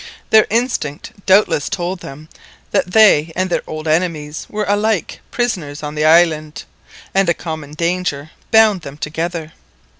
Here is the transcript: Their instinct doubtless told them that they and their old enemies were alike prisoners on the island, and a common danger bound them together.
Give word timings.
Their 0.31 0.47
instinct 0.49 1.11
doubtless 1.27 1.69
told 1.69 1.99
them 1.99 2.27
that 2.71 2.89
they 2.89 3.31
and 3.35 3.51
their 3.51 3.61
old 3.67 3.87
enemies 3.87 4.47
were 4.49 4.65
alike 4.67 5.19
prisoners 5.29 5.83
on 5.83 5.93
the 5.93 6.05
island, 6.05 6.63
and 7.13 7.29
a 7.29 7.35
common 7.35 7.73
danger 7.73 8.31
bound 8.49 8.81
them 8.81 8.97
together. 8.97 9.51